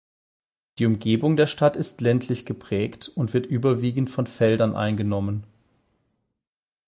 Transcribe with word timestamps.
Die 0.79 0.87
Umgebung 0.87 1.37
der 1.37 1.45
Stadt 1.45 1.75
ist 1.75 2.01
ländlich 2.01 2.47
geprägt 2.47 3.11
und 3.13 3.35
wird 3.35 3.45
überwiegend 3.45 4.09
von 4.09 4.25
Feldern 4.25 4.75
eingenommen. 4.75 5.43